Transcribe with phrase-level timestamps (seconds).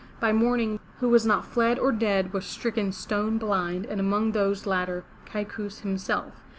[0.19, 4.65] By morning, who was not fled or dead, was stricken stone blind, and among these
[4.65, 6.41] latter Kaikous himself.